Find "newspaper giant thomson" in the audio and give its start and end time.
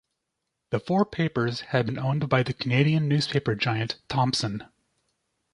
3.07-4.65